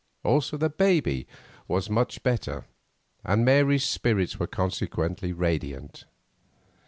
[0.23, 1.27] Also the baby
[1.67, 2.65] was much better,
[3.23, 6.05] and Mary's spirits were consequently radiant.